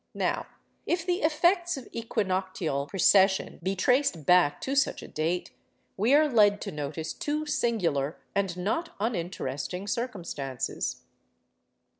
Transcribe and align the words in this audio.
Now 0.15 0.47
if 0.87 1.05
the 1.05 1.21
effects 1.21 1.77
of 1.77 1.87
equinoctial 1.93 2.87
precession 2.87 3.59
be 3.61 3.75
traced 3.75 4.25
back 4.25 4.59
to 4.61 4.75
such 4.75 5.03
a 5.03 5.07
date, 5.07 5.51
we 5.95 6.15
are 6.15 6.27
led 6.27 6.59
to 6.61 6.71
notice 6.71 7.13
two 7.13 7.45
singular 7.45 8.17
and 8.33 8.57
not 8.57 8.95
uninteresting 8.99 9.85
circumstances. 9.85 11.03